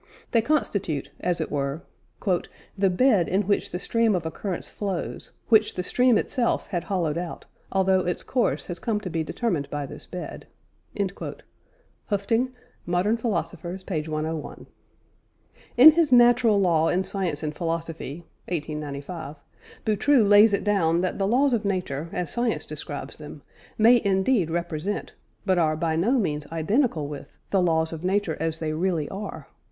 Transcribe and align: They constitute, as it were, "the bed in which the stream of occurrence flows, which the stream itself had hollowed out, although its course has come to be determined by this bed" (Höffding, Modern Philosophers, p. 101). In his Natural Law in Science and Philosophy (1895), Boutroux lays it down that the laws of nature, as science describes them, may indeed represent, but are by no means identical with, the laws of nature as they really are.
They 0.31 0.41
constitute, 0.41 1.11
as 1.19 1.39
it 1.39 1.51
were, 1.51 1.83
"the 2.75 2.89
bed 2.89 3.29
in 3.29 3.43
which 3.43 3.69
the 3.69 3.77
stream 3.77 4.15
of 4.15 4.25
occurrence 4.25 4.67
flows, 4.67 5.33
which 5.49 5.75
the 5.75 5.83
stream 5.83 6.17
itself 6.17 6.65
had 6.69 6.85
hollowed 6.85 7.19
out, 7.19 7.45
although 7.71 7.99
its 7.99 8.23
course 8.23 8.65
has 8.65 8.79
come 8.79 8.99
to 9.01 9.11
be 9.11 9.23
determined 9.23 9.69
by 9.69 9.85
this 9.85 10.07
bed" 10.07 10.47
(Höffding, 12.09 12.49
Modern 12.87 13.15
Philosophers, 13.15 13.83
p. 13.83 14.01
101). 14.01 14.65
In 15.77 15.91
his 15.91 16.11
Natural 16.11 16.59
Law 16.59 16.87
in 16.89 17.03
Science 17.03 17.43
and 17.43 17.55
Philosophy 17.55 18.25
(1895), 18.47 19.35
Boutroux 19.85 20.23
lays 20.23 20.51
it 20.51 20.63
down 20.63 21.01
that 21.01 21.19
the 21.19 21.27
laws 21.27 21.53
of 21.53 21.63
nature, 21.63 22.09
as 22.11 22.31
science 22.33 22.65
describes 22.65 23.19
them, 23.19 23.43
may 23.77 24.01
indeed 24.03 24.49
represent, 24.49 25.13
but 25.45 25.59
are 25.59 25.75
by 25.75 25.95
no 25.95 26.13
means 26.13 26.47
identical 26.51 27.07
with, 27.07 27.37
the 27.51 27.61
laws 27.61 27.93
of 27.93 28.03
nature 28.03 28.35
as 28.39 28.57
they 28.57 28.73
really 28.73 29.07
are. 29.09 29.47